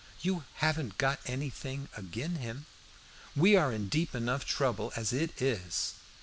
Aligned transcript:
You 0.21 0.45
haven't 0.55 0.97
got 0.97 1.19
anything 1.27 1.87
agin 1.95 2.37
him? 2.37 2.65
We 3.35 3.55
are 3.55 3.71
in 3.71 3.87
deep 3.87 4.15
enough 4.15 4.45
trouble 4.47 4.91
as 4.95 5.13
it 5.13 5.39
is." 5.43 5.93